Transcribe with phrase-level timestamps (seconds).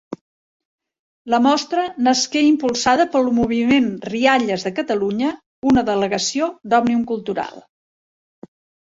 [1.33, 5.37] La Mostra nasqué impulsada pel Moviment Rialles de Catalunya,
[5.75, 7.67] una delegació d'Òmnium Cultural.